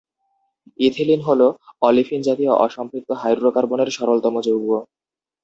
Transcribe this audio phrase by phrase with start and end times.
[0.79, 1.47] Ethylene হলো
[1.81, 4.69] olefin জাতীয় অসম্পৃক্ত হাইড্রোকার্বনের সরলতম যৌগ।